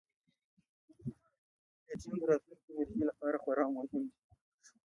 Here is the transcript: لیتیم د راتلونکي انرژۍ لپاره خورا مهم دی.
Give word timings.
لیتیم 1.85 2.15
د 2.19 2.23
راتلونکي 2.29 2.71
انرژۍ 2.75 3.01
لپاره 3.09 3.37
خورا 3.43 3.65
مهم 3.75 3.85
دی. 4.09 4.11